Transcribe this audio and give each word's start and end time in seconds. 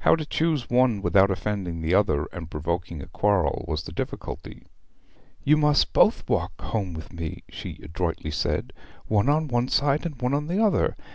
How 0.00 0.16
to 0.16 0.26
choose 0.26 0.68
one 0.68 1.00
without 1.00 1.30
offending 1.30 1.80
the 1.80 1.94
other 1.94 2.26
and 2.30 2.50
provoking 2.50 3.00
a 3.00 3.06
quarrel 3.06 3.64
was 3.66 3.82
the 3.84 3.92
difficulty. 3.92 4.66
'You 5.44 5.56
must 5.56 5.94
both 5.94 6.28
walk 6.28 6.60
home 6.60 6.92
with 6.92 7.10
me,' 7.10 7.42
she 7.48 7.80
adroitly 7.82 8.32
said, 8.32 8.74
'one 9.06 9.30
on 9.30 9.48
one 9.48 9.68
side, 9.68 10.04
and 10.04 10.20
one 10.20 10.34
on 10.34 10.46
the 10.46 10.62
other. 10.62 10.94